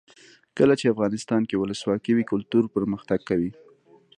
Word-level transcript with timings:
کله 0.57 0.73
چې 0.79 0.91
افغانستان 0.93 1.41
کې 1.49 1.55
ولسواکي 1.57 2.11
وي 2.13 2.25
کلتور 2.31 2.63
پرمختګ 2.75 3.19
کوي. 3.29 3.51